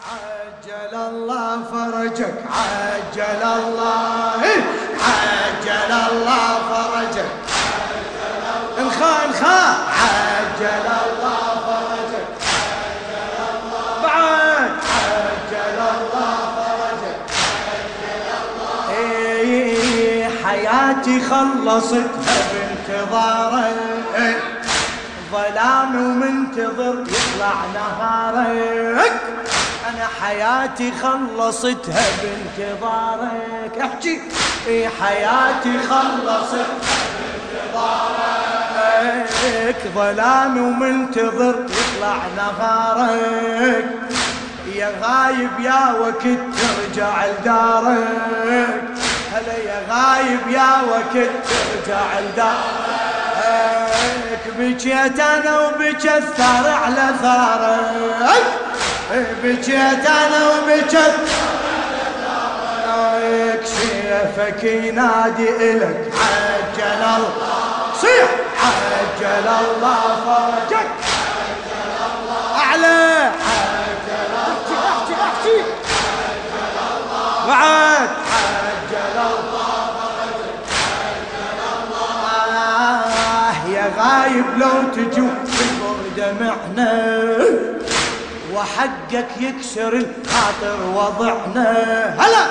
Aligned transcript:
عجل 0.00 0.94
الله 0.94 1.62
فرجك 1.72 2.34
عجل 2.50 3.42
الله 3.42 4.42
عجل 5.00 5.92
الله 6.12 6.48
فرجك. 6.70 7.30
انخا 8.78 9.24
انخا 9.24 9.60
عجل 10.00 10.86
الله 11.04 11.46
فرجك 11.66 12.28
بعد. 14.02 14.70
عجل 14.90 15.78
الله 15.96 16.36
فرجك. 16.56 17.18
إيه 18.98 20.28
حياتي 20.44 21.20
خلصتها 21.20 22.36
بانتظارك 22.52 24.36
ظلام 25.32 25.92
ومنتظر 25.96 26.94
يطلع 27.08 27.54
نهارك. 27.74 29.12
حياتي 30.20 30.92
خلصتها 31.02 32.04
بانتظارك. 32.22 33.78
أحكي. 33.80 34.20
إي 34.68 34.88
حياتي 34.88 35.78
خلصتها 35.78 36.66
بانتظارك. 37.72 38.30
ظلام 39.94 40.58
ومنتظر 40.58 41.54
يطلع 41.68 42.18
نهارك 42.36 43.86
يا 44.74 44.88
غايب 45.02 45.60
يا 45.60 45.92
وقت 46.00 46.22
ترجع 46.22 47.26
لدارك. 47.26 48.84
هلا 49.32 49.56
يا 49.56 49.78
غايب 49.90 50.44
يا 50.50 50.82
وقت 50.90 51.14
ترجع 51.14 52.20
لدارك. 52.20 52.80
بكيت 54.58 55.20
أنا 55.20 55.52
وبكت 55.60 56.24
ثار 56.36 56.66
على 56.84 57.06
ثارك. 57.22 58.46
بكيت 59.44 60.06
أنا 60.06 60.50
وبكت 60.50 60.94
ثارك 62.84 63.66
شيفك 63.66 64.64
ينادي 64.64 65.48
إلك. 65.48 66.12
عجل 66.14 67.02
الله. 67.02 67.32
صيح. 68.00 68.30
عجل 68.62 69.48
الله 69.48 70.02
فرجك 70.26 70.88
أعلى. 72.56 73.30
احكي 73.40 74.74
احكي 74.74 75.14
احكي 75.14 75.58
بعد. 77.48 78.08
عجل 78.30 79.16
الله 79.16 79.80
آه 82.56 83.68
يا 83.68 83.86
غايب 83.98 84.44
لو 84.58 84.82
تجو 84.94 85.26
تكبر 85.46 85.96
دمعنا 86.16 86.90
وحقك 88.60 89.26
يكسر 89.40 89.92
الخاطر 89.92 90.80
وضعنا. 90.94 92.14
هلا! 92.18 92.46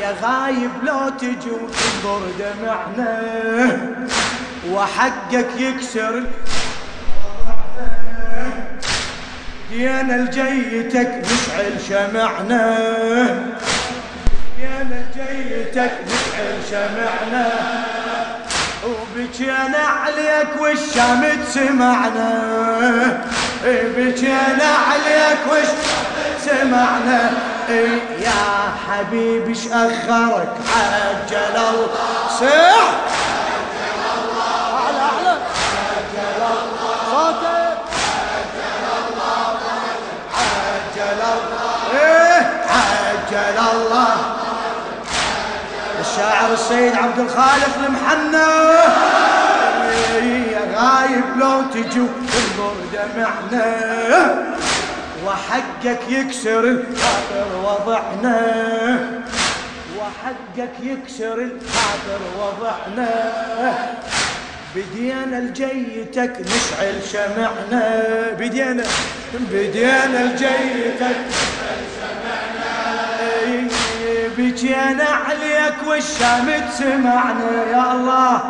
يا 0.00 0.14
غايب 0.22 0.70
لو 0.82 1.08
تجو 1.08 1.58
تنظر 1.68 2.20
دمعنا. 2.38 3.22
وحقك 4.70 5.46
يكسر 5.58 6.22
دينا 9.70 10.12
لجيتك 10.12 11.22
نشعل 11.24 11.80
شمعنا. 11.88 12.78
دينا 14.56 15.04
لجيتك 15.16 15.92
نشعل 16.06 16.56
شمعنا. 16.70 17.50
وبكينا 18.84 19.78
عليك 19.78 20.60
والشام 20.60 21.22
سمعنا 21.50 22.34
بكينا 23.64 24.70
عليك 24.90 25.38
والشام 25.50 25.74
سمعنا. 26.44 27.30
يا 28.20 28.72
حبيبي 28.88 29.50
إيش 29.50 29.66
اخرك 29.66 30.48
عجل 30.76 31.56
الله. 31.56 31.88
الله 32.38 32.58
صوتك. 37.10 37.78
عجل 40.34 41.20
الله. 41.20 42.00
إيه 42.00 42.42
عجل 42.68 43.58
الله. 43.72 44.16
الشاعر 46.00 46.52
السيد 46.52 46.94
عبد 46.96 47.18
الخالق 47.18 47.74
المحنى 47.86 48.48
يا 50.84 50.88
غايب 50.90 51.24
لو 51.38 51.62
تجو 51.74 52.06
تنظر 52.06 52.74
دمعنا 52.92 53.66
وحقك 55.26 56.00
يكسر 56.08 56.64
الخاطر 56.64 57.46
وضعنا. 57.64 58.40
وحقك 59.98 60.72
يكسر 60.82 61.38
الخاطر 61.38 62.20
وضعنا. 62.38 63.12
بدينا 64.76 65.36
لجيتك 65.36 66.32
نشعل 66.40 66.94
شمعنا. 67.12 67.84
بدينا 68.38 68.84
بدينا 69.52 70.24
لجيتك 70.24 71.16
بكينا 74.38 75.08
عليك 75.26 75.74
والشام 75.86 76.46
تسمعنا 76.70 77.64
يا 77.72 77.92
الله. 77.92 78.42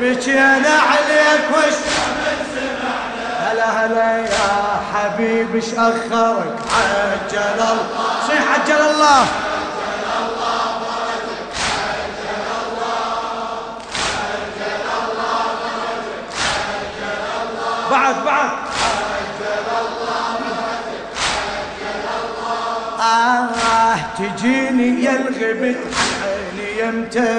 بكينا 0.00 0.74
عليك 0.90 1.44
والشام 1.56 2.16
تسمعنا 2.40 3.52
هلا 3.52 3.86
هلا 3.86 4.18
يا 4.18 4.80
حبيبي 4.94 5.58
إيش 5.58 5.74
اخرك 5.74 6.56
عجل 6.74 7.38
الله. 7.62 7.86
صيح 8.28 8.42
عجل 8.54 8.80
الله. 8.90 9.26
بعد 17.90 18.24
بعد. 18.24 18.50
آه 23.00 23.48
تجيني 24.18 25.04
يا 25.04 25.12
الغبت 25.12 25.76
عيني 26.24 26.68
يمتى؟ 26.80 27.34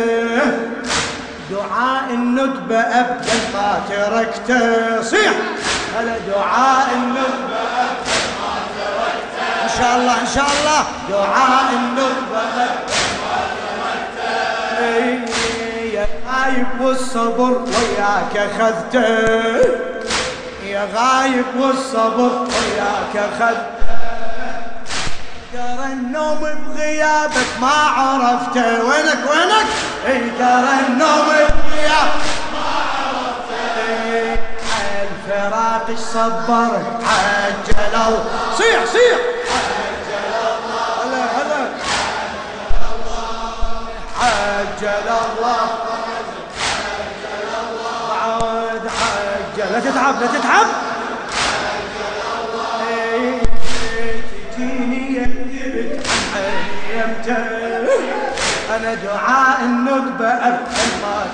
دعاء 1.51 2.05
الندبة 2.09 2.79
أبدا 2.79 3.33
ما 3.53 3.81
تركته 3.89 5.01
صيح 5.01 5.33
هلا 5.97 6.17
دعاء 6.27 6.87
الندبة 6.93 7.63
ما 8.39 8.53
تركته 8.77 9.63
إن 9.63 9.69
شاء 9.77 9.97
الله 9.97 10.21
إن 10.21 10.27
شاء 10.35 10.45
الله. 10.59 10.81
دعاء 11.09 11.69
الندبة 11.73 12.41
ما 12.55 12.67
تركته 12.87 13.05
يا 15.93 16.07
غايب 16.27 16.81
والصبر 16.81 17.51
وياك 17.51 18.33
أخذته. 18.37 19.05
يا 20.65 20.87
غايب 20.95 21.45
والصبر 21.59 22.31
وياك 22.41 23.15
أخذته. 23.15 23.74
ترى 25.55 25.87
النوم 25.93 26.41
بغيابك 26.67 27.51
ما 27.61 27.67
عرفته. 27.67 28.83
وينك؟ 28.83 29.19
وينك؟ 29.29 29.67
اي 30.07 30.29
ترى 30.39 30.73
النوم 30.87 31.27
بغيابك 31.27 32.25
ما 32.53 32.67
عرفته. 32.95 34.39
الفراق 35.01 35.87
صبرك 36.13 36.85
عجل 37.07 37.95
الله 37.95 38.25
صيح 38.57 38.85
صيح. 38.85 39.19
عجل 40.05 40.33
الله 41.07 41.69
عجل 44.21 45.07
الله. 45.07 45.67
عجل. 48.23 49.71
لا 49.73 49.79
تتعب 49.79 50.21
لا 50.21 50.27
تتعب. 50.27 50.67
أنا 58.75 58.93
دعاء 58.93 59.61
الندبة 59.61 60.27
ابدا 60.27 60.85
ما 61.01 61.25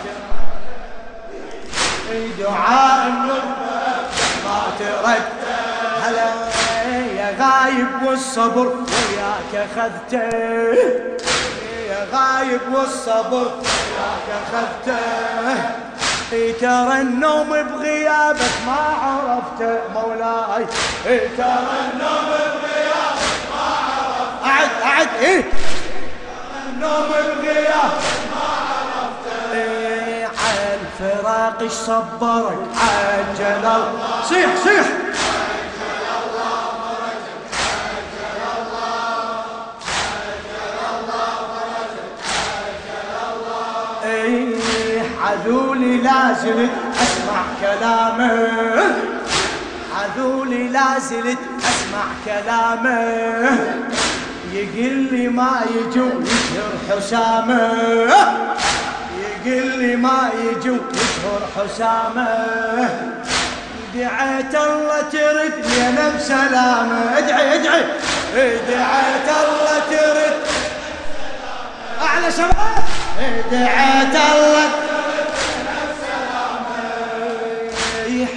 دعاء 2.39 3.07
الندبة 3.07 3.81
ما 4.45 4.61
ترد 4.79 5.21
هلا 6.03 6.29
يا 7.17 7.35
غايب 7.39 7.87
والصبر 8.05 8.67
وياك 8.67 9.67
اخذته 9.69 10.37
يا 11.89 12.07
غايب 12.13 12.61
والصبر 12.73 13.45
وياك 13.45 14.27
اخذته 14.43 15.81
ترى 16.61 17.01
النوم 17.01 17.49
بغيابك 17.49 18.55
ما 18.67 18.81
عرفته 19.01 19.79
مولاي. 19.93 20.65
ترى 21.37 21.75
النوم 21.93 22.29
بغيابك 22.29 23.41
ما 23.51 23.67
عرفته 23.87 24.43
قعد 24.43 24.69
قعد 24.83 25.07
إيه 25.21 25.50
نوم 26.81 27.11
الغياب 27.19 27.91
ما 28.31 28.47
عرفته 28.71 29.53
إيه 29.53 30.25
عالفراق 30.25 31.61
إيش 31.61 31.71
صبرك؟ 31.71 32.57
عجل 32.77 33.45
الله. 33.45 34.23
صيح 34.29 34.49
صيح. 34.63 34.85
إيه، 44.05 45.01
عذولي 45.23 45.97
لا 45.97 46.33
زلت 46.33 46.71
أسمع 47.01 47.43
كلامه. 47.61 48.95
عذولي 49.95 50.67
لا 50.67 50.99
زلت 50.99 51.39
أسمع 51.59 52.03
كلامه. 52.25 53.81
يقول 54.53 54.97
لي 55.11 55.27
ما 55.27 55.61
يجوز 55.75 56.29
حسامة. 56.91 57.61
يقول 59.45 59.79
لي 59.79 59.95
ما 59.95 60.29
يجو 60.43 60.77
يشهر 60.93 61.41
حسامة. 61.55 62.89
دعيت 63.95 64.55
الله 64.55 65.01
ترد 65.11 65.65
لينا 65.65 66.09
بسلامه 66.17 67.17
ادعي 67.17 67.55
ادعي. 67.55 67.83
دعيت 68.69 69.29
الله 69.41 69.79
ترد. 69.91 70.37
أعلى 72.01 72.31
شباب. 72.31 72.83
دعيت 73.51 74.15
الله 74.15 74.69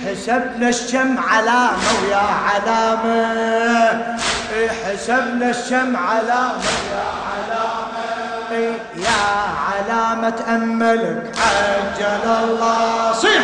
حسبنا 0.07 0.69
الشم 0.69 1.19
علامة 1.19 1.89
ويا 2.03 2.27
علامة. 2.47 3.25
حسبنا 4.85 5.51
الشم 5.51 5.97
علامة 5.97 6.69
ويا 6.81 7.05
علامة. 7.31 7.74
يا 8.97 9.23
علامة 9.69 10.45
أملك 10.49 11.35
عجل 11.39 12.31
الله. 12.45 13.13
صيح. 13.13 13.43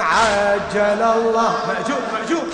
عجل 0.00 1.02
الله. 1.02 1.54
مأجور 1.68 1.98
مأجور. 2.12 2.46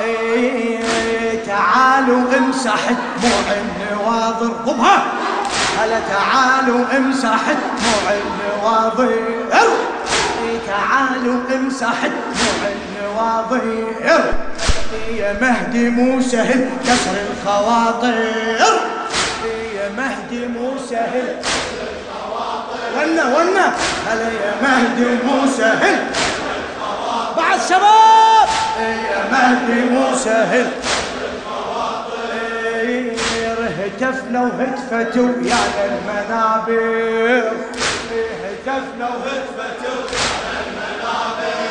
إيه 0.00 1.44
تعالوا 1.46 2.38
امسح 2.38 2.90
دموع 3.22 3.46
النواظر 3.56 4.52
ضبها. 4.66 5.02
هلا 5.80 6.00
تعالوا 6.00 6.84
امسح 6.96 7.40
دموع 7.52 8.12
النواظر 8.12 9.08
إيه 9.12 10.58
تعالوا 10.66 11.40
امسح 11.54 11.94
دموع 12.06 12.72
النواظر 12.76 13.62
يا 15.10 15.32
مهدي 15.40 15.88
مو 15.88 16.20
سهل 16.20 16.68
كسر 16.84 17.10
الخواطر؟ 17.30 18.14
يا 19.76 19.88
مهدي 19.96 20.46
مو 20.46 20.72
سهل 20.90 21.36
ونا 22.96 23.24
ونا. 23.24 23.72
هلا 24.06 24.28
يا 24.28 24.54
مهدي 24.62 25.04
مو 25.24 25.46
سهل 25.58 25.98
بعد 27.36 27.60
شباب 27.68 28.48
يا 28.80 29.24
مهدي 29.32 29.80
مو 29.90 30.16
سهل 30.16 30.66
هتفنا 33.96 34.40
وهتفتوا 34.42 35.28
يا 35.42 35.56
المنابر 35.84 37.52
هتفنا 38.44 39.08
وهتفتوا 39.08 40.02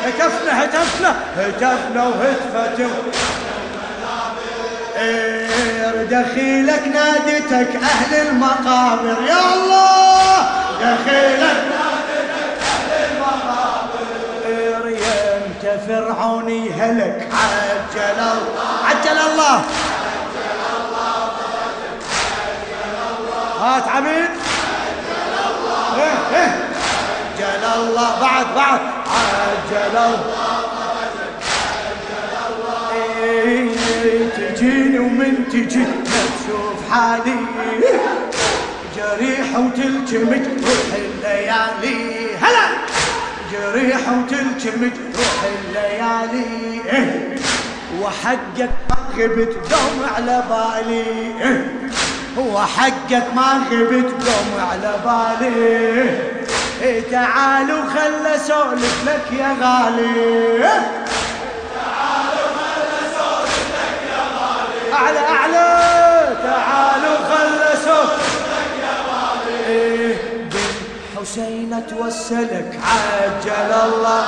هتفنا 0.04 0.64
هتفنا 0.64 1.16
هتفنا 1.36 2.06
وهتفتوا 2.06 2.90
دخيلك 6.10 6.82
نادتك 6.94 7.76
أهل 7.76 8.28
المقابر 8.28 9.16
يا 9.28 9.54
الله 9.54 10.38
دخيلك 10.80 11.62
نادتك 11.70 12.62
أهل 12.62 13.10
المقابر 13.10 14.88
يا 14.90 15.76
فرعوني 15.88 16.70
هلك 16.70 17.28
عجل 17.32 18.20
الله 18.20 18.84
عجل 18.84 19.18
الله 19.32 19.64
هات 23.66 23.88
عميد 23.88 24.30
عجل 25.12 25.34
الله 25.50 26.02
عجل 27.36 27.64
الله. 27.78 28.20
بعد 28.20 28.46
بعد. 28.54 28.80
عجل 29.16 29.96
الله. 29.96 30.56
تجيني 34.36 34.98
ومن 34.98 35.48
تجي 35.52 35.78
ما 35.78 36.22
تشوف 36.36 36.90
حالي 36.90 37.36
جريحة 38.96 39.58
وتلجمج 39.60 40.44
روح 40.66 40.90
الليالي. 40.94 42.36
هلا. 42.42 42.66
جريحة 43.52 44.12
وتلجمج 44.18 44.94
روح 45.16 45.38
الليالي. 45.54 46.80
وحقك 48.00 48.70
ما 48.90 48.96
غبت 49.16 49.54
دوم 49.70 49.98
على 50.16 50.36
بالي. 50.50 51.04
وحقك 52.38 53.26
ما 53.34 53.62
غبت 53.70 54.10
دوم 54.24 54.50
على 54.70 54.92
بالي. 55.04 56.18
تعالوا 57.10 57.82
خل 57.94 58.26
اسولف 58.26 59.04
لك 59.06 59.26
يا 59.40 59.56
غالي. 59.62 60.64
أعلى 64.92 65.18
أعلى. 65.18 66.36
تعالوا 66.42 67.18
خلصوا 67.30 68.06
حسين 71.16 71.86
توسلك 71.90 72.80
عجل 72.86 73.72
الله. 73.84 74.26